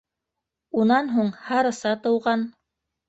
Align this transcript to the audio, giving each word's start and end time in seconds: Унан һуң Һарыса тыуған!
Унан 0.83 1.11
һуң 1.17 1.29
Һарыса 1.49 1.93
тыуған! 2.07 2.49